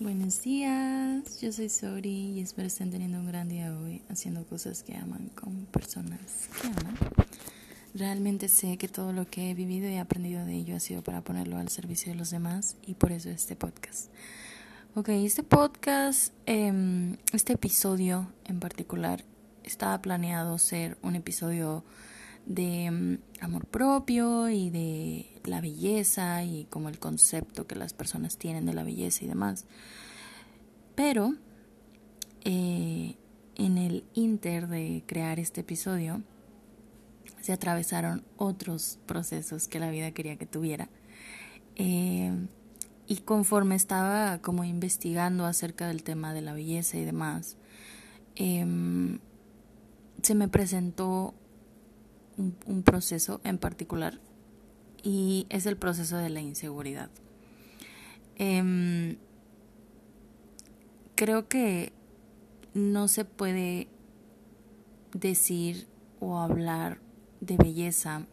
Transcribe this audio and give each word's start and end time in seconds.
Buenos 0.00 0.40
días, 0.40 1.42
yo 1.42 1.52
soy 1.52 1.68
Sori 1.68 2.32
y 2.32 2.40
espero 2.40 2.68
estén 2.68 2.90
teniendo 2.90 3.18
un 3.18 3.26
gran 3.26 3.50
día 3.50 3.76
hoy 3.78 4.00
haciendo 4.08 4.46
cosas 4.46 4.82
que 4.82 4.96
aman 4.96 5.28
con 5.34 5.66
personas 5.66 6.48
que 6.58 6.68
aman. 6.68 6.96
Realmente 7.92 8.48
sé 8.48 8.78
que 8.78 8.88
todo 8.88 9.12
lo 9.12 9.28
que 9.28 9.50
he 9.50 9.54
vivido 9.54 9.90
y 9.90 9.98
aprendido 9.98 10.46
de 10.46 10.54
ello 10.54 10.74
ha 10.74 10.80
sido 10.80 11.02
para 11.02 11.20
ponerlo 11.20 11.58
al 11.58 11.68
servicio 11.68 12.10
de 12.10 12.18
los 12.18 12.30
demás 12.30 12.76
y 12.86 12.94
por 12.94 13.12
eso 13.12 13.28
este 13.28 13.56
podcast. 13.56 14.06
Ok, 14.94 15.10
este 15.10 15.42
podcast, 15.42 16.32
em, 16.46 17.18
este 17.34 17.52
episodio 17.52 18.32
en 18.46 18.58
particular, 18.58 19.22
estaba 19.64 20.00
planeado 20.00 20.56
ser 20.56 20.96
un 21.02 21.14
episodio 21.14 21.84
de 22.46 22.90
mm, 22.90 23.18
amor 23.44 23.66
propio 23.66 24.48
y 24.48 24.70
de 24.70 25.40
la 25.44 25.60
belleza 25.60 26.44
y 26.44 26.66
como 26.70 26.88
el 26.88 26.98
concepto 26.98 27.66
que 27.66 27.76
las 27.76 27.92
personas 27.92 28.36
tienen 28.36 28.66
de 28.66 28.74
la 28.74 28.82
belleza 28.82 29.24
y 29.24 29.28
demás. 29.28 29.66
Pero 30.94 31.34
eh, 32.44 33.16
en 33.56 33.78
el 33.78 34.04
inter 34.14 34.68
de 34.68 35.02
crear 35.06 35.38
este 35.38 35.60
episodio 35.60 36.22
se 37.40 37.52
atravesaron 37.52 38.24
otros 38.36 38.98
procesos 39.06 39.68
que 39.68 39.78
la 39.78 39.90
vida 39.90 40.10
quería 40.12 40.36
que 40.36 40.46
tuviera. 40.46 40.88
Eh, 41.76 42.32
y 43.06 43.16
conforme 43.16 43.74
estaba 43.74 44.38
como 44.38 44.62
investigando 44.62 45.44
acerca 45.44 45.88
del 45.88 46.04
tema 46.04 46.32
de 46.32 46.42
la 46.42 46.52
belleza 46.52 46.96
y 46.96 47.04
demás, 47.04 47.56
em, 48.36 49.18
se 50.22 50.34
me 50.34 50.46
presentó 50.46 51.34
un, 52.66 52.82
proceso 52.82 53.40
en 53.44 53.58
particular 53.58 54.18
y 55.02 55.46
es 55.50 55.66
el 55.66 55.76
proceso 55.76 56.16
de 56.16 56.30
la 56.30 56.40
inseguridad. 56.40 57.10
Em, 58.36 59.16
creo 61.14 61.48
que 61.48 61.92
no 62.74 63.08
se 63.08 63.24
puede 63.24 63.88
decir 65.12 65.86
o 66.20 66.38
hablar 66.38 67.00
de 67.40 67.56
belleza 67.56 68.26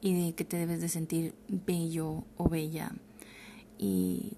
y 0.00 0.26
de 0.26 0.34
que 0.34 0.44
te 0.44 0.56
debes 0.56 0.80
de 0.80 0.88
sentir 0.88 1.34
bello 1.48 2.24
o 2.36 2.48
bella 2.48 2.92
y, 3.78 4.36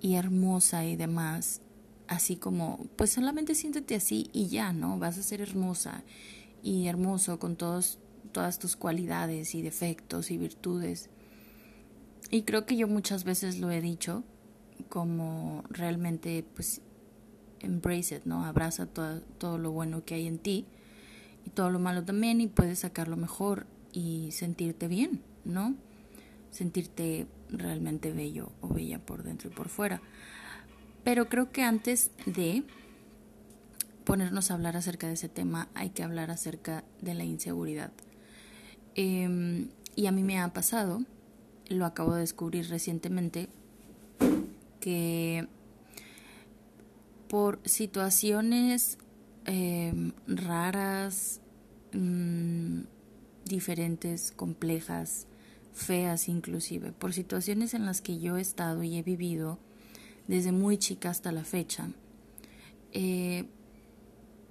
y 0.00 0.14
hermosa 0.14 0.84
y 0.84 0.96
demás, 0.96 1.60
así 2.08 2.36
como, 2.36 2.86
pues 2.96 3.10
solamente 3.10 3.54
siéntete 3.54 3.94
así 3.94 4.30
y 4.32 4.48
ya, 4.48 4.72
¿no? 4.72 4.98
Vas 4.98 5.18
a 5.18 5.22
ser 5.22 5.40
hermosa 5.40 6.04
y 6.66 6.88
hermoso 6.88 7.38
con 7.38 7.54
todos, 7.54 8.00
todas 8.32 8.58
tus 8.58 8.74
cualidades 8.74 9.54
y 9.54 9.62
defectos 9.62 10.32
y 10.32 10.36
virtudes. 10.36 11.10
Y 12.28 12.42
creo 12.42 12.66
que 12.66 12.76
yo 12.76 12.88
muchas 12.88 13.22
veces 13.22 13.60
lo 13.60 13.70
he 13.70 13.80
dicho, 13.80 14.24
como 14.88 15.62
realmente, 15.70 16.44
pues, 16.56 16.80
embrace 17.60 18.16
it, 18.16 18.24
¿no? 18.24 18.44
Abraza 18.44 18.86
todo, 18.86 19.20
todo 19.38 19.58
lo 19.58 19.70
bueno 19.70 20.04
que 20.04 20.14
hay 20.16 20.26
en 20.26 20.40
ti 20.40 20.66
y 21.46 21.50
todo 21.50 21.70
lo 21.70 21.78
malo 21.78 22.04
también 22.04 22.40
y 22.40 22.48
puedes 22.48 22.80
sacarlo 22.80 23.16
mejor 23.16 23.68
y 23.92 24.32
sentirte 24.32 24.88
bien, 24.88 25.22
¿no? 25.44 25.76
Sentirte 26.50 27.28
realmente 27.48 28.10
bello 28.10 28.50
o 28.60 28.74
bella 28.74 28.98
por 28.98 29.22
dentro 29.22 29.50
y 29.50 29.54
por 29.54 29.68
fuera. 29.68 30.02
Pero 31.04 31.28
creo 31.28 31.52
que 31.52 31.62
antes 31.62 32.10
de 32.26 32.64
ponernos 34.06 34.50
a 34.50 34.54
hablar 34.54 34.76
acerca 34.76 35.08
de 35.08 35.14
ese 35.14 35.28
tema, 35.28 35.68
hay 35.74 35.90
que 35.90 36.04
hablar 36.04 36.30
acerca 36.30 36.84
de 37.02 37.12
la 37.12 37.24
inseguridad. 37.24 37.90
Em, 38.94 39.68
y 39.96 40.06
a 40.06 40.12
mí 40.12 40.22
me 40.22 40.38
ha 40.38 40.48
pasado, 40.52 41.02
lo 41.68 41.84
acabo 41.84 42.14
de 42.14 42.20
descubrir 42.20 42.68
recientemente, 42.68 43.48
que 44.80 45.48
por 47.28 47.60
situaciones 47.64 48.98
em, 49.44 50.12
raras, 50.26 51.40
mm, 51.92 52.82
diferentes, 53.44 54.30
complejas, 54.30 55.26
feas 55.72 56.28
inclusive, 56.28 56.92
por 56.92 57.12
situaciones 57.12 57.74
en 57.74 57.86
las 57.86 58.00
que 58.02 58.18
yo 58.18 58.36
he 58.36 58.40
estado 58.40 58.84
y 58.84 58.96
he 58.98 59.02
vivido 59.02 59.58
desde 60.28 60.52
muy 60.52 60.78
chica 60.78 61.10
hasta 61.10 61.32
la 61.32 61.44
fecha, 61.44 61.90
eh, 62.92 63.46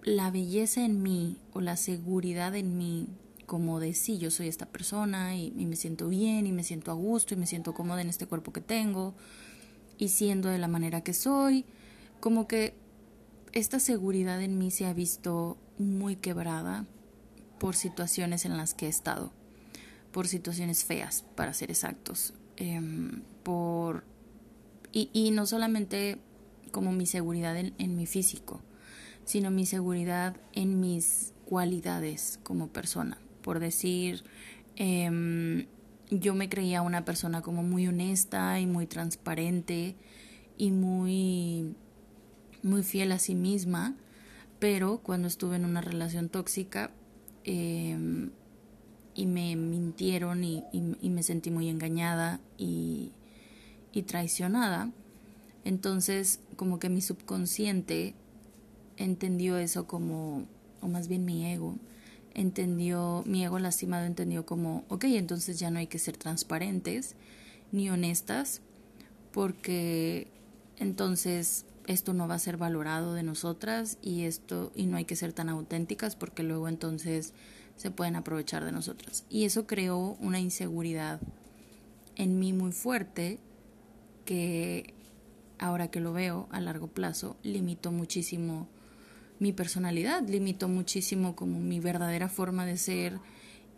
la 0.05 0.29
belleza 0.29 0.85
en 0.85 1.01
mí 1.01 1.37
o 1.51 1.61
la 1.61 1.77
seguridad 1.77 2.55
en 2.55 2.77
mí, 2.77 3.07
como 3.47 3.79
de 3.79 3.95
sí, 3.95 4.19
yo 4.19 4.29
soy 4.29 4.47
esta 4.47 4.67
persona 4.67 5.35
y, 5.35 5.51
me 5.51 5.75
siento 5.75 6.07
bien 6.07 6.45
y 6.45 6.51
me 6.51 6.63
siento 6.63 6.91
a 6.91 6.93
gusto 6.93 7.33
y 7.33 7.37
me 7.37 7.47
siento 7.47 7.73
cómoda 7.73 8.01
en 8.01 8.09
este 8.09 8.27
cuerpo 8.27 8.53
que 8.53 8.61
tengo 8.61 9.15
y 9.97 10.09
siendo 10.09 10.49
de 10.49 10.59
la 10.59 10.67
manera 10.67 11.01
que 11.01 11.13
soy, 11.13 11.65
como 12.19 12.47
que 12.47 12.75
esta 13.51 13.79
seguridad 13.79 14.41
en 14.41 14.59
mí 14.59 14.69
se 14.69 14.85
ha 14.85 14.93
visto 14.93 15.57
muy 15.79 16.15
quebrada 16.15 16.85
por 17.59 17.75
situaciones 17.75 18.45
en 18.45 18.57
las 18.57 18.75
que 18.75 18.85
he 18.85 18.89
estado, 18.89 19.31
por 20.11 20.27
situaciones 20.27 20.83
feas, 20.83 21.25
para 21.35 21.53
ser 21.53 21.71
exactos, 21.71 22.35
em, 22.57 23.23
por 23.41 24.03
y, 24.91 25.09
y, 25.13 25.31
no 25.31 25.45
solamente 25.45 26.19
como 26.71 26.91
mi 26.91 27.05
seguridad 27.05 27.57
en 27.57 27.95
mi 27.97 28.05
físico, 28.05 28.61
sino 29.25 29.51
mi 29.51 29.65
seguridad 29.65 30.37
en 30.53 30.79
mis 30.79 31.33
cualidades 31.45 32.39
como 32.43 32.67
persona. 32.67 33.17
Por 33.41 33.59
decir, 33.59 34.23
em, 34.75 35.65
yo 36.09 36.35
me 36.35 36.49
creía 36.49 36.81
una 36.81 37.05
persona 37.05 37.41
como 37.41 37.63
muy 37.63 37.87
honesta 37.87 38.59
y 38.59 38.67
muy 38.67 38.85
transparente 38.85 39.95
y 40.57 40.71
muy, 40.71 41.75
muy 42.63 42.83
fiel 42.83 43.11
a 43.11 43.19
sí 43.19 43.35
misma, 43.35 43.95
pero 44.59 44.99
cuando 44.99 45.27
estuve 45.27 45.55
en 45.55 45.65
una 45.65 45.81
relación 45.81 46.29
tóxica 46.29 46.91
em, 47.43 48.31
y 49.15 49.25
me 49.25 49.55
mintieron 49.55 50.43
y, 50.43 50.63
y, 50.71 51.09
me 51.09 51.23
sentí 51.23 51.49
muy 51.51 51.69
engañada 51.69 52.39
y, 52.57 53.11
y 53.91 54.03
traicionada, 54.03 54.91
entonces 55.63 56.41
como 56.57 56.79
que 56.79 56.89
mi 56.89 57.01
subconsciente 57.01 58.13
entendió 58.97 59.57
eso 59.57 59.87
como, 59.87 60.45
o 60.81 60.87
más 60.87 61.07
bien 61.07 61.25
mi 61.25 61.45
ego, 61.45 61.75
entendió, 62.33 63.23
mi 63.25 63.43
ego 63.43 63.59
lastimado 63.59 64.05
entendió 64.05 64.45
como, 64.45 64.83
ok, 64.89 65.05
entonces 65.05 65.59
ya 65.59 65.71
no 65.71 65.79
hay 65.79 65.87
que 65.87 65.99
ser 65.99 66.17
transparentes 66.17 67.15
ni 67.71 67.89
honestas, 67.89 68.61
porque 69.31 70.27
entonces 70.77 71.65
esto 71.87 72.13
no 72.13 72.27
va 72.27 72.35
a 72.35 72.39
ser 72.39 72.57
valorado 72.57 73.13
de 73.13 73.23
nosotras 73.23 73.97
y 74.01 74.23
esto, 74.23 74.71
y 74.75 74.85
no 74.85 74.97
hay 74.97 75.05
que 75.05 75.15
ser 75.15 75.33
tan 75.33 75.49
auténticas 75.49 76.15
porque 76.15 76.43
luego 76.43 76.67
entonces 76.67 77.33
se 77.75 77.91
pueden 77.91 78.15
aprovechar 78.15 78.63
de 78.65 78.71
nosotras. 78.71 79.25
Y 79.29 79.45
eso 79.45 79.67
creó 79.67 80.17
una 80.19 80.39
inseguridad 80.39 81.19
en 82.15 82.39
mí 82.39 82.53
muy 82.53 82.71
fuerte 82.71 83.39
que 84.23 84.93
ahora 85.59 85.89
que 85.89 85.99
lo 85.99 86.13
veo 86.13 86.47
a 86.51 86.59
largo 86.59 86.87
plazo 86.87 87.37
limitó 87.43 87.91
muchísimo 87.91 88.67
mi 89.39 89.53
personalidad, 89.53 90.27
limitó 90.27 90.67
muchísimo 90.67 91.35
como 91.35 91.59
mi 91.59 91.79
verdadera 91.79 92.29
forma 92.29 92.65
de 92.65 92.77
ser 92.77 93.19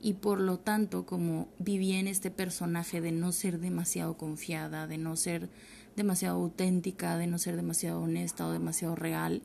y 0.02 0.14
por 0.14 0.40
lo 0.40 0.60
tanto 0.60 1.06
como 1.06 1.50
viví 1.58 1.94
en 1.94 2.08
este 2.08 2.30
personaje 2.30 3.02
de 3.02 3.12
no 3.12 3.32
ser 3.32 3.60
demasiado 3.60 4.18
confiada, 4.18 4.88
de 4.88 4.98
no 4.98 5.16
ser 5.16 5.50
demasiado 5.96 6.38
auténtica, 6.38 7.18
de 7.18 7.28
no 7.28 7.40
ser 7.40 7.56
demasiado 7.56 8.02
honesta 8.02 8.48
o 8.48 8.52
demasiado 8.52 8.96
real, 8.96 9.42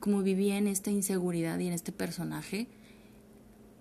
como 0.00 0.22
vivía 0.22 0.56
en 0.56 0.66
esta 0.66 0.90
inseguridad 0.90 1.58
y 1.58 1.66
en 1.66 1.74
este 1.74 1.92
personaje, 1.92 2.68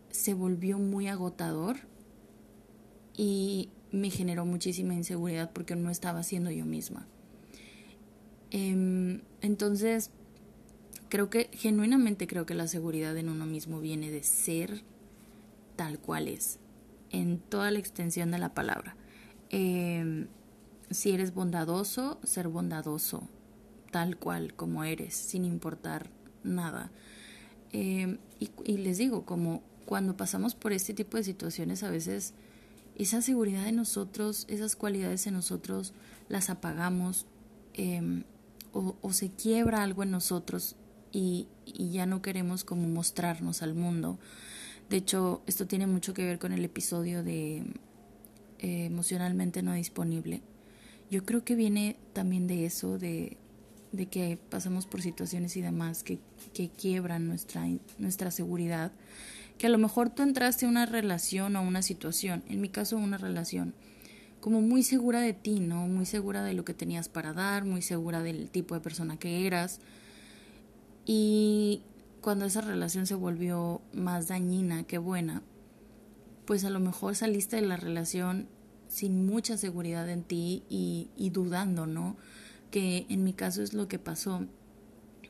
se 0.09 0.33
volvió 0.33 0.77
muy 0.79 1.07
agotador 1.07 1.77
y 3.15 3.69
me 3.91 4.09
generó 4.09 4.45
muchísima 4.45 4.93
inseguridad 4.93 5.51
porque 5.53 5.75
no 5.75 5.89
estaba 5.89 6.23
siendo 6.23 6.51
yo 6.51 6.65
misma. 6.65 7.07
Em, 8.51 9.21
entonces, 9.41 10.11
creo 11.13 11.29
que 11.29 11.47
genuinamente 11.53 12.25
creo 12.25 12.47
que 12.47 12.55
la 12.55 12.67
seguridad 12.67 13.15
en 13.17 13.29
uno 13.29 13.45
mismo 13.45 13.79
viene 13.79 14.09
de 14.09 14.23
ser 14.23 14.81
tal 15.75 15.99
cual 15.99 16.27
es, 16.27 16.57
en 17.11 17.37
toda 17.37 17.69
la 17.69 17.77
extensión 17.77 18.31
de 18.31 18.39
la 18.39 18.55
palabra. 18.55 18.95
Em, 19.51 20.25
si 20.89 21.11
eres 21.11 21.35
bondadoso, 21.35 22.19
ser 22.23 22.47
bondadoso, 22.47 23.29
tal 23.91 24.17
cual 24.17 24.55
como 24.55 24.85
eres, 24.85 25.13
sin 25.13 25.45
importar 25.45 26.09
nada. 26.43 26.91
Em, 27.73 28.17
y, 28.39 28.77
les 28.77 28.97
digo, 28.97 29.23
como 29.23 29.61
cuando 29.85 30.17
pasamos 30.17 30.55
por 30.55 30.73
este 30.73 30.95
tipo 30.95 31.17
de 31.17 31.23
situaciones, 31.23 31.83
a 31.83 31.91
veces 31.91 32.33
esa 32.95 33.21
seguridad 33.21 33.67
en 33.67 33.75
nosotros, 33.75 34.47
esas 34.49 34.75
cualidades 34.75 35.27
en 35.27 35.35
nosotros, 35.35 35.93
las 36.27 36.49
apagamos 36.49 37.27
em, 37.75 38.23
o, 38.71 39.13
se 39.13 39.29
quiebra 39.29 39.83
algo 39.83 40.01
en 40.01 40.09
nosotros 40.09 40.75
y, 41.13 41.47
ya 41.65 42.05
no 42.05 42.21
queremos 42.21 42.65
como 42.65 42.89
mostrarnos 42.89 43.61
al 43.61 43.73
mundo. 43.75 44.19
De 44.89 44.97
hecho, 44.97 45.41
esto 45.47 45.65
tiene 45.65 45.87
mucho 45.87 46.13
que 46.13 46.25
ver 46.25 46.39
con 46.39 46.51
el 46.51 46.65
episodio 46.65 47.23
de 47.23 47.63
eh, 48.59 48.85
emocionalmente 48.85 49.61
no 49.61 49.73
disponible. 49.73 50.41
yo 51.09 51.23
creo 51.23 51.45
que 51.45 51.55
viene 51.55 51.95
también 52.11 52.47
de 52.47 52.65
eso, 52.65 52.97
de, 52.97 53.37
de 53.91 54.07
que 54.07 54.37
pasamos 54.49 54.87
por 54.87 55.01
situaciones 55.01 55.55
y 55.55 55.61
demás 55.61 56.03
que, 56.03 56.19
que 56.53 56.69
quiebran 56.69 57.27
nuestra, 57.27 57.65
nuestra 57.99 58.31
seguridad, 58.31 58.91
que 59.57 59.67
a 59.67 59.69
lo 59.69 59.77
mejor 59.77 60.09
tú 60.09 60.23
entraste 60.23 60.65
a 60.65 60.69
una 60.69 60.85
relación 60.85 61.55
o 61.55 61.61
una 61.61 61.83
situación, 61.83 62.43
en 62.49 62.59
mi 62.59 62.69
caso 62.69 62.97
una 62.97 63.17
relación, 63.17 63.75
como 64.39 64.61
muy 64.61 64.83
segura 64.83 65.21
de 65.21 65.33
ti, 65.33 65.59
¿no? 65.59 65.87
Muy 65.87 66.05
segura 66.05 66.43
de 66.43 66.53
lo 66.53 66.65
que 66.65 66.73
tenías 66.73 67.07
para 67.07 67.31
dar, 67.31 67.63
muy 67.63 67.81
segura 67.81 68.21
del 68.21 68.49
tipo 68.49 68.75
de 68.75 68.81
persona 68.81 69.17
que 69.17 69.47
eras. 69.47 69.79
Y 71.05 71.83
cuando 72.21 72.45
esa 72.45 72.61
relación 72.61 73.05
se 73.05 73.15
volvió 73.15 73.81
más 73.93 74.27
dañina 74.27 74.83
que 74.83 74.97
buena, 74.97 75.43
pues 76.45 76.63
a 76.65 76.69
lo 76.69 76.79
mejor 76.79 77.15
saliste 77.15 77.57
de 77.57 77.63
la 77.63 77.77
relación 77.77 78.47
sin 78.87 79.25
mucha 79.25 79.57
seguridad 79.57 80.07
en 80.09 80.23
ti 80.23 80.63
y, 80.69 81.09
y 81.17 81.31
dudando, 81.31 81.85
¿no? 81.85 82.15
Que 82.71 83.05
en 83.09 83.23
mi 83.23 83.33
caso 83.33 83.61
es 83.61 83.73
lo 83.73 83.87
que 83.87 83.99
pasó. 83.99 84.45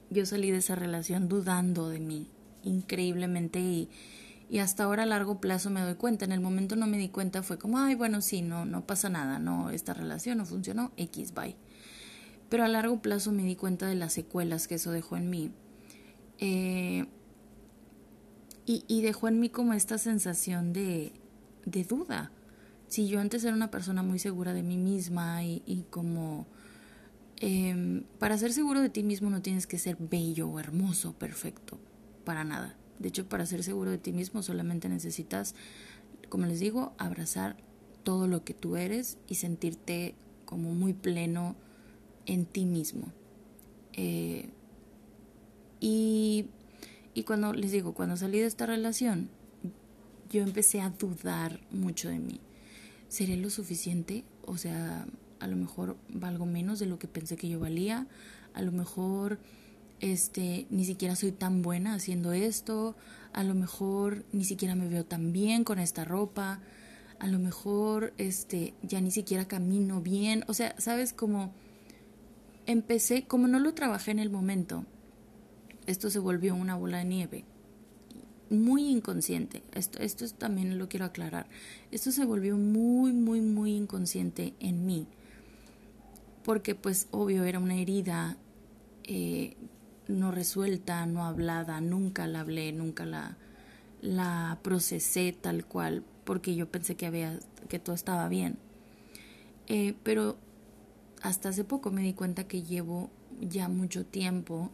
Yo 0.09 0.25
salí 0.25 0.51
de 0.51 0.57
esa 0.57 0.75
relación 0.75 1.27
dudando 1.27 1.89
de 1.89 1.99
mí 1.99 2.29
increíblemente 2.63 3.59
y, 3.59 3.89
y 4.49 4.59
hasta 4.59 4.83
ahora 4.83 5.03
a 5.03 5.07
largo 5.07 5.41
plazo 5.41 5.69
me 5.69 5.81
doy 5.81 5.95
cuenta. 5.95 6.25
En 6.25 6.31
el 6.31 6.41
momento 6.41 6.75
no 6.75 6.87
me 6.87 6.97
di 6.97 7.09
cuenta, 7.09 7.41
fue 7.41 7.57
como, 7.57 7.79
ay, 7.79 7.95
bueno, 7.95 8.21
sí, 8.21 8.41
no, 8.41 8.65
no 8.65 8.85
pasa 8.85 9.09
nada, 9.09 9.39
no, 9.39 9.71
esta 9.71 9.93
relación 9.93 10.37
no 10.37 10.45
funcionó, 10.45 10.91
X, 10.97 11.33
bye. 11.33 11.55
Pero 12.49 12.63
a 12.63 12.67
largo 12.67 13.01
plazo 13.01 13.31
me 13.31 13.43
di 13.43 13.55
cuenta 13.55 13.87
de 13.87 13.95
las 13.95 14.13
secuelas 14.13 14.67
que 14.67 14.75
eso 14.75 14.91
dejó 14.91 15.17
en 15.17 15.29
mí 15.29 15.51
eh, 16.45 17.05
y, 18.65 19.01
dejó 19.01 19.29
en 19.29 19.39
mí 19.39 19.47
como 19.47 19.73
esta 19.73 19.97
sensación 19.97 20.73
de, 20.73 21.13
duda. 21.87 22.31
Si 22.89 23.07
yo 23.07 23.21
antes 23.21 23.45
era 23.45 23.53
una 23.53 23.71
persona 23.71 24.03
muy 24.03 24.19
segura 24.19 24.53
de 24.53 24.61
mí 24.61 24.77
misma 24.77 25.45
y, 25.45 25.85
como... 25.89 26.45
Em, 27.37 28.03
para 28.19 28.37
ser 28.37 28.51
seguro 28.51 28.81
de 28.81 28.89
ti 28.89 29.03
mismo 29.03 29.29
no 29.29 29.41
tienes 29.41 29.67
que 29.67 29.79
ser 29.79 29.97
bello 29.97 30.59
hermoso, 30.59 31.13
perfecto, 31.13 31.79
para 32.25 32.43
nada. 32.43 32.75
De 32.99 33.07
hecho, 33.07 33.27
para 33.27 33.45
ser 33.45 33.63
seguro 33.63 33.91
de 33.91 33.97
ti 33.97 34.11
mismo 34.11 34.43
solamente 34.43 34.89
necesitas, 34.89 35.55
como 36.27 36.45
les 36.45 36.59
digo, 36.59 36.93
abrazar 36.97 37.55
todo 38.03 38.27
lo 38.27 38.43
que 38.43 38.53
tú 38.53 38.75
eres 38.75 39.17
y 39.27 39.35
sentirte 39.35 40.15
como 40.45 40.73
muy 40.73 40.93
pleno 40.93 41.55
en 42.25 42.45
ti 42.45 42.65
mismo. 42.65 43.13
Eh, 43.93 44.49
y, 45.83 46.45
y 47.13 47.23
cuando 47.23 47.51
les 47.51 47.73
digo, 47.73 47.93
cuando 47.93 48.15
salí 48.15 48.39
de 48.39 48.45
esta 48.45 48.65
relación, 48.65 49.27
yo 50.29 50.41
empecé 50.41 50.79
a 50.79 50.89
dudar 50.91 51.59
mucho 51.71 52.07
de 52.07 52.19
mí. 52.19 52.39
¿Seré 53.09 53.35
lo 53.35 53.49
suficiente? 53.49 54.23
O 54.45 54.55
sea, 54.55 55.05
a 55.41 55.47
lo 55.47 55.57
mejor 55.57 55.97
valgo 56.07 56.45
menos 56.45 56.79
de 56.79 56.85
lo 56.85 56.99
que 56.99 57.09
pensé 57.09 57.35
que 57.35 57.49
yo 57.49 57.59
valía. 57.59 58.07
A 58.53 58.61
lo 58.61 58.71
mejor 58.71 59.39
este 59.99 60.67
ni 60.69 60.85
siquiera 60.85 61.17
soy 61.17 61.33
tan 61.33 61.63
buena 61.63 61.95
haciendo 61.95 62.31
esto. 62.31 62.95
A 63.33 63.43
lo 63.43 63.53
mejor 63.53 64.23
ni 64.31 64.45
siquiera 64.45 64.75
me 64.75 64.87
veo 64.87 65.03
tan 65.03 65.33
bien 65.33 65.65
con 65.65 65.79
esta 65.79 66.05
ropa. 66.05 66.61
A 67.19 67.27
lo 67.27 67.39
mejor 67.39 68.13
este 68.17 68.73
ya 68.83 69.01
ni 69.01 69.11
siquiera 69.11 69.49
camino 69.49 69.99
bien. 69.99 70.45
O 70.47 70.53
sea, 70.53 70.75
sabes 70.77 71.11
como 71.11 71.53
empecé, 72.67 73.25
como 73.25 73.49
no 73.49 73.59
lo 73.59 73.73
trabajé 73.73 74.11
en 74.11 74.19
el 74.19 74.29
momento, 74.29 74.85
esto 75.87 76.09
se 76.09 76.19
volvió 76.19 76.55
una 76.55 76.75
bola 76.75 76.99
de 76.99 77.05
nieve 77.05 77.45
muy 78.53 78.89
inconsciente. 78.89 79.63
Esto, 79.73 79.99
esto 79.99 80.25
también 80.29 80.77
lo 80.77 80.87
quiero 80.87 81.05
aclarar. 81.05 81.47
Esto 81.91 82.11
se 82.11 82.25
volvió 82.25 82.55
muy, 82.57 83.11
muy, 83.11 83.41
muy 83.41 83.75
inconsciente 83.75 84.53
en 84.59 84.85
mí. 84.85 85.07
Porque 86.43 86.75
pues 86.75 87.07
obvio 87.11 87.43
era 87.45 87.59
una 87.59 87.75
herida 87.75 88.37
eh, 89.03 89.55
no 90.07 90.31
resuelta, 90.31 91.05
no 91.05 91.25
hablada, 91.25 91.81
nunca 91.81 92.27
la 92.27 92.41
hablé, 92.41 92.71
nunca 92.73 93.05
la, 93.05 93.37
la 94.01 94.59
procesé 94.61 95.33
tal 95.39 95.65
cual, 95.65 96.03
porque 96.25 96.55
yo 96.55 96.69
pensé 96.69 96.95
que 96.95 97.05
había, 97.05 97.39
que 97.69 97.79
todo 97.79 97.95
estaba 97.95 98.27
bien. 98.27 98.57
Eh, 99.67 99.95
pero 100.03 100.37
hasta 101.21 101.49
hace 101.49 101.63
poco 101.63 101.89
me 101.91 102.01
di 102.01 102.13
cuenta 102.13 102.45
que 102.45 102.63
llevo 102.63 103.09
ya 103.39 103.69
mucho 103.69 104.05
tiempo 104.05 104.71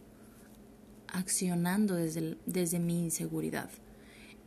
accionando 1.12 1.94
desde, 1.94 2.36
desde 2.46 2.78
mi 2.78 3.04
inseguridad 3.04 3.70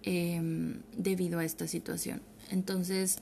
em, 0.03 0.81
debido 0.97 1.39
a 1.39 1.45
esta 1.45 1.67
situación. 1.67 2.21
Entonces, 2.49 3.19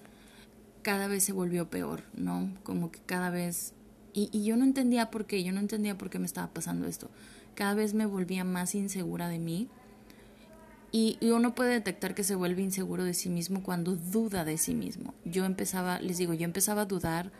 cada 0.81 1.07
vez 1.07 1.23
se 1.23 1.33
volvió 1.33 1.69
peor, 1.69 2.03
¿no? 2.13 2.51
Como 2.63 2.91
que 2.91 2.99
cada 3.05 3.29
vez... 3.29 3.73
Y, 4.13 4.29
y 4.33 4.43
yo 4.43 4.57
no 4.57 4.65
entendía 4.65 5.09
por 5.09 5.25
qué, 5.25 5.43
yo 5.43 5.53
no 5.53 5.59
entendía 5.59 5.97
por 5.97 6.09
qué 6.09 6.19
me 6.19 6.25
estaba 6.25 6.53
pasando 6.53 6.87
esto. 6.87 7.09
Cada 7.55 7.73
vez 7.75 7.93
me 7.93 8.05
volvía 8.05 8.43
más 8.43 8.75
insegura 8.75 9.29
de 9.29 9.39
mí. 9.39 9.69
Y, 10.91 11.17
y 11.21 11.29
uno 11.29 11.55
puede 11.55 11.73
detectar 11.73 12.13
que 12.13 12.25
se 12.25 12.35
vuelve 12.35 12.61
inseguro 12.61 13.05
de 13.05 13.13
sí 13.13 13.29
mismo 13.29 13.63
cuando 13.63 13.95
duda 13.95 14.43
de 14.43 14.57
sí 14.57 14.73
mismo. 14.73 15.13
Yo 15.23 15.45
empezaba, 15.45 16.01
les 16.01 16.17
digo, 16.17 16.33
yo 16.33 16.43
empezaba 16.43 16.81
a 16.81 16.85
dudar 16.85 17.31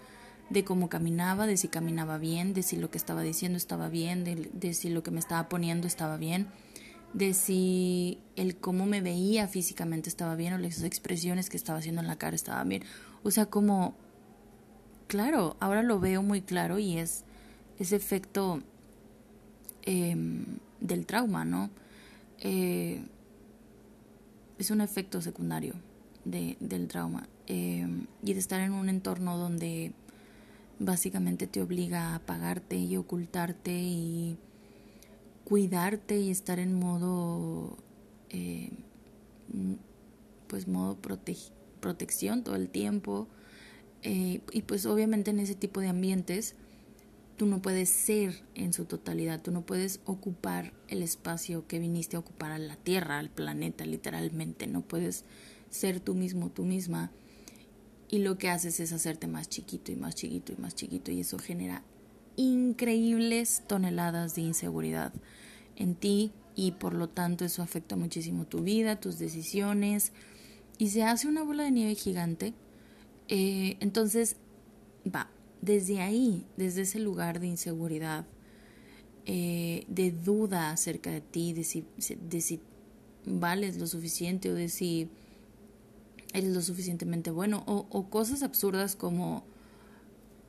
de 0.52 0.66
cómo 0.66 0.90
caminaba, 0.90 1.48
de 1.48 1.56
si 1.56 1.70
caminaba 1.70 2.18
bien, 2.18 2.54
de 2.54 2.62
si 2.62 2.76
lo 2.76 2.92
que 2.92 2.98
estaba 2.98 3.22
diciendo 3.22 3.58
estaba 3.58 3.88
bien, 3.88 4.26
de, 4.26 4.74
si 4.74 4.90
lo 4.90 5.02
que 5.02 5.10
me 5.10 5.20
estaba 5.20 5.48
poniendo 5.48 5.88
estaba 5.88 6.18
bien, 6.18 6.48
de 7.14 7.34
si 7.34 8.20
el 8.36 8.58
cómo 8.58 8.86
me 8.86 9.00
veía 9.00 9.48
físicamente 9.48 10.10
estaba 10.10 10.36
bien 10.36 10.54
o 10.54 10.58
las 10.58 10.84
expresiones 10.84 11.50
que 11.50 11.56
estaba 11.56 11.80
haciendo 11.80 12.02
en 12.02 12.08
la 12.08 12.18
cara 12.18 12.36
estaban 12.36 12.68
bien. 12.68 12.84
O 13.24 13.32
sea, 13.32 13.46
como, 13.46 13.96
claro, 15.08 15.56
ahora 15.62 15.84
lo 15.84 16.02
veo 16.02 16.22
muy 16.22 16.42
claro 16.42 16.80
y 16.80 16.98
es 16.98 17.24
ese 17.80 17.96
efecto 17.96 18.62
em, 19.84 20.44
del 20.82 21.06
trauma, 21.06 21.46
¿no? 21.46 21.70
Eh, 22.40 23.02
es 24.60 24.70
un 24.70 24.82
efecto 24.82 25.22
secundario 25.22 25.76
de, 26.26 26.58
del 26.60 26.90
trauma 26.90 27.28
em, 27.48 28.06
y 28.22 28.34
de 28.34 28.40
estar 28.40 28.60
en 28.60 28.74
un 28.74 28.90
entorno 28.90 29.38
donde 29.38 29.94
básicamente 30.84 31.48
te 31.48 31.62
obliga 31.62 32.10
a 32.10 32.16
apagarte 32.16 32.76
y 32.76 32.98
ocultarte 32.98 33.72
y 33.72 34.38
cuidarte 35.44 36.20
y 36.20 36.32
estar 36.32 36.60
en 36.60 36.74
modo 36.74 37.78
eh, 38.30 38.72
pues 40.48 40.68
modo 40.68 40.98
protección 41.80 42.44
todo 42.44 42.56
el 42.56 42.70
tiempo. 42.70 43.28
Eh, 44.04 44.42
y 44.52 44.64
pues 44.64 44.88
obviamente 44.88 45.30
en 45.30 45.40
ese 45.40 45.54
tipo 45.54 45.80
de 45.80 45.90
ambientes 45.90 46.56
tú 47.38 47.46
no 47.46 47.62
puedes 47.62 47.90
ser 47.90 48.44
en 48.56 48.74
su 48.74 48.86
totalidad, 48.86 49.42
tú 49.42 49.52
no 49.52 49.62
puedes 49.62 50.00
ocupar 50.06 50.74
el 50.88 51.04
espacio 51.04 51.68
que 51.68 51.80
viniste 51.80 52.16
a 52.16 52.20
ocupar 52.20 52.52
a 52.52 52.58
la 52.58 52.76
Tierra, 52.76 53.20
al 53.20 53.30
planeta 53.30 53.86
literalmente, 53.86 54.66
no 54.66 54.82
puedes 54.82 55.26
ser 55.70 56.00
tú 56.00 56.16
mismo, 56.16 56.50
tú 56.50 56.66
misma 56.66 57.12
y 58.12 58.20
lo 58.20 58.38
que 58.38 58.50
haces 58.50 58.80
es 58.82 58.92
hacerte 58.92 59.26
más 59.26 59.48
chiquito 59.48 59.92
y 59.92 59.96
más 59.96 60.14
chiquito 60.16 60.52
y 60.52 60.58
más 60.58 60.76
chiquito 60.76 61.12
y 61.12 61.22
eso 61.22 61.40
genera 61.40 61.82
increíbles 62.36 63.64
toneladas 63.68 64.36
de 64.36 64.42
inseguridad 64.42 65.14
en 65.78 65.96
ti 65.96 66.32
y 66.56 66.74
por 66.74 66.94
lo 66.94 67.08
tanto 67.08 67.46
eso 67.46 67.64
afecta 67.64 67.96
muchísimo 67.96 68.46
tu 68.46 68.62
vida, 68.62 69.00
tus 69.00 69.18
decisiones 69.18 70.12
y 70.78 70.90
se 70.90 71.04
hace 71.04 71.28
una 71.28 71.44
bola 71.44 71.64
de 71.64 71.72
nieve 71.72 71.96
gigante. 71.96 72.54
Eh, 73.30 73.78
entonces, 73.80 74.36
va, 75.06 75.30
desde 75.62 76.02
ahí, 76.02 76.46
desde 76.58 76.82
ese 76.82 77.00
lugar 77.00 77.40
de 77.40 77.48
inseguridad, 77.48 78.26
eh, 79.26 79.86
de 79.88 80.12
duda 80.12 80.72
acerca 80.72 81.12
de 81.12 81.22
ti, 81.22 81.54
de 81.54 81.64
si, 81.64 81.86
de 82.30 82.42
si 82.42 82.60
vales 83.26 83.78
lo 83.78 83.88
suficiente 83.88 84.52
o 84.52 84.56
de 84.56 84.68
si 84.68 85.08
eres 86.34 86.54
lo 86.54 86.62
suficientemente 86.62 87.32
bueno 87.32 87.64
o, 87.66 88.10
cosas 88.10 88.44
absurdas 88.44 88.96
como 88.96 89.44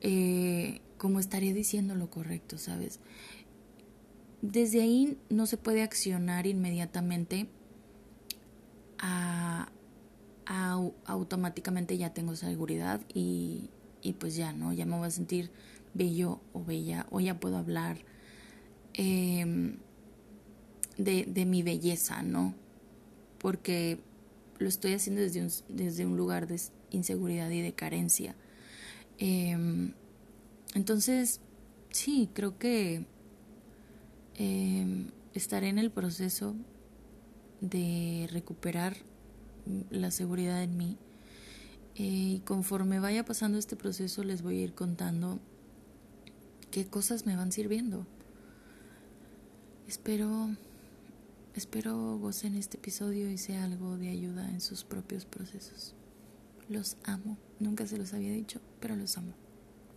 eh, 0.01 0.81
como 0.97 1.19
estaría 1.19 1.53
diciendo 1.53 1.95
lo 1.95 2.09
correcto, 2.09 2.57
¿sabes? 2.57 2.99
Desde 4.41 4.81
ahí 4.81 5.17
no 5.29 5.47
se 5.47 5.57
puede 5.57 5.81
accionar 5.81 6.47
inmediatamente 6.47 7.47
a, 8.99 9.69
automáticamente 11.05 11.97
ya 11.97 12.13
tengo 12.13 12.35
seguridad 12.35 13.01
y, 13.13 13.69
y, 14.01 14.13
pues 14.13 14.35
ya, 14.35 14.53
¿no? 14.53 14.71
Ya 14.71 14.85
me 14.85 14.97
voy 14.97 15.07
a 15.07 15.11
sentir 15.11 15.51
bello 15.93 16.39
o 16.53 16.63
bella 16.63 17.05
o 17.09 17.19
ya 17.19 17.39
puedo 17.39 17.57
hablar 17.57 17.97
em, 18.93 19.77
de, 20.97 21.25
de 21.25 21.45
mi 21.45 21.63
belleza, 21.63 22.23
¿no? 22.23 22.53
Porque 23.39 23.99
lo 24.59 24.67
estoy 24.67 24.93
haciendo 24.93 25.21
desde 25.21 25.41
un, 25.41 25.49
desde 25.69 26.05
un 26.05 26.17
lugar 26.17 26.47
de 26.47 26.59
inseguridad 26.91 27.49
y 27.49 27.61
de 27.61 27.73
carencia. 27.73 28.35
Em, 29.17 29.93
entonces, 30.73 31.39
sí, 31.91 32.29
creo 32.33 32.57
que 32.57 33.05
em, 34.35 35.11
estaré 35.33 35.69
en 35.69 35.79
el 35.79 35.91
proceso 35.91 36.55
de 37.61 38.27
recuperar 38.31 38.97
la 39.89 40.11
seguridad 40.11 40.61
en 40.63 40.77
mí. 40.77 40.97
Eh, 41.95 42.33
y 42.35 42.39
conforme 42.39 42.99
vaya 42.99 43.23
pasando 43.23 43.57
este 43.59 43.75
proceso 43.75 44.23
les 44.23 44.41
voy 44.41 44.57
a 44.57 44.63
ir 44.63 44.73
contando 44.73 45.39
qué 46.71 46.85
cosas 46.85 47.25
me 47.25 47.35
van 47.35 47.51
sirviendo. 47.51 48.07
Espero, 49.87 50.49
espero 51.55 52.17
gocen 52.17 52.55
este 52.55 52.77
episodio 52.77 53.29
y 53.29 53.37
sea 53.37 53.63
algo 53.63 53.97
de 53.97 54.09
ayuda 54.09 54.49
en 54.49 54.61
sus 54.61 54.83
propios 54.83 55.25
procesos. 55.25 55.95
Los 56.69 56.97
amo, 57.03 57.37
nunca 57.59 57.85
se 57.85 57.97
los 57.97 58.13
había 58.13 58.31
dicho, 58.31 58.61
pero 58.79 58.95
los 58.95 59.17
amo. 59.17 59.42